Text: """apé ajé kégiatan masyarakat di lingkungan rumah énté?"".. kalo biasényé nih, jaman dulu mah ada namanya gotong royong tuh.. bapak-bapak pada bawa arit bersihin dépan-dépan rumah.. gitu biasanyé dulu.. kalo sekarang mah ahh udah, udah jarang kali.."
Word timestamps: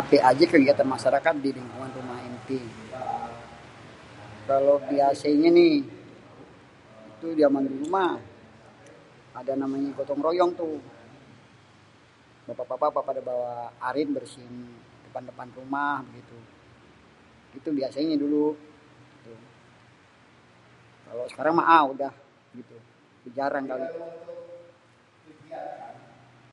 """apé 0.00 0.16
ajé 0.30 0.44
kégiatan 0.52 0.88
masyarakat 0.94 1.34
di 1.44 1.50
lingkungan 1.58 1.90
rumah 1.98 2.18
énté?"".. 2.30 2.60
kalo 4.48 4.72
biasényé 4.90 5.48
nih, 5.58 5.74
jaman 7.40 7.64
dulu 7.70 7.84
mah 7.94 8.14
ada 9.40 9.52
namanya 9.62 9.88
gotong 9.98 10.24
royong 10.26 10.52
tuh.. 10.60 10.78
bapak-bapak 12.46 13.02
pada 13.08 13.20
bawa 13.28 13.54
arit 13.88 14.08
bersihin 14.16 14.54
dépan-dépan 15.04 15.48
rumah.. 15.58 15.94
gitu 17.56 17.68
biasanyé 17.78 18.14
dulu.. 18.24 18.44
kalo 21.06 21.22
sekarang 21.32 21.54
mah 21.58 21.66
ahh 21.76 21.84
udah, 21.94 22.12
udah 23.22 23.32
jarang 23.38 23.64
kali.." 23.70 23.86